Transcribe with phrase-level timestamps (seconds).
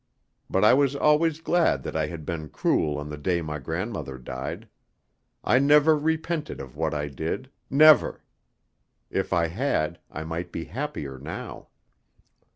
[0.49, 4.17] But I was always glad that I had been cruel on the day my grandmother
[4.17, 4.67] died.
[5.43, 8.23] I never repented of what I did never.
[9.11, 11.67] If I had, I might be happier now.